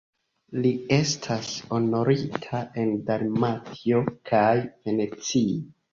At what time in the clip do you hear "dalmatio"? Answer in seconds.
3.11-4.03